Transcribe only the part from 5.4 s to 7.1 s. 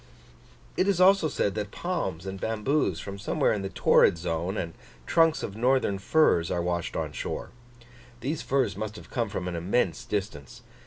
of northern firs, are washed